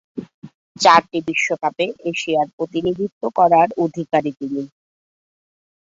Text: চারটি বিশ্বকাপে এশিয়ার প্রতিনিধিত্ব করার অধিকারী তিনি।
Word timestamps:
চারটি 0.75 1.19
বিশ্বকাপে 1.27 1.85
এশিয়ার 2.09 2.47
প্রতিনিধিত্ব 2.55 3.21
করার 3.37 3.67
অধিকারী 3.83 4.31
তিনি। 4.39 4.63